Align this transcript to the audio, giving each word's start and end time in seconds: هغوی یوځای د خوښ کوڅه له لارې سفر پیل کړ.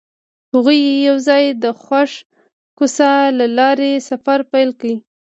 هغوی 0.53 0.79
یوځای 1.07 1.45
د 1.63 1.65
خوښ 1.83 2.11
کوڅه 2.77 3.11
له 3.39 3.45
لارې 3.57 3.91
سفر 4.09 4.39
پیل 4.51 4.69
کړ. 4.81 4.91